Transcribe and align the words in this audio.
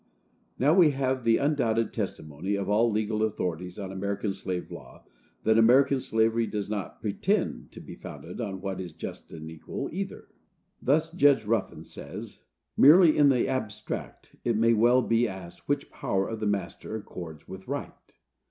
Now, 0.57 0.73
we 0.73 0.89
have 0.93 1.23
the 1.23 1.37
undoubted 1.37 1.93
testimony 1.93 2.55
of 2.55 2.67
all 2.67 2.89
legal 2.91 3.21
authorities 3.21 3.77
on 3.77 3.91
American 3.91 4.33
slave 4.33 4.71
law 4.71 5.05
that 5.43 5.59
American 5.59 5.99
slavery 5.99 6.47
does 6.47 6.71
not 6.71 6.99
pretend 7.01 7.71
to 7.73 7.79
be 7.79 7.93
founded 7.93 8.41
on 8.41 8.61
what 8.61 8.81
is 8.81 8.93
just 8.93 9.31
or 9.31 9.37
equal 9.37 9.89
either. 9.91 10.29
Thus 10.81 11.11
Judge 11.11 11.45
Ruffin 11.45 11.83
says: 11.83 12.45
"Merely 12.75 13.15
in 13.15 13.29
the 13.29 13.47
abstract 13.47 14.35
it 14.43 14.57
may 14.57 14.73
well 14.73 15.03
be 15.03 15.27
asked 15.27 15.69
which 15.69 15.91
power 15.91 16.27
of 16.27 16.39
the 16.39 16.47
master 16.47 16.95
accords 16.95 17.47
with 17.47 17.67
right. 17.67 17.93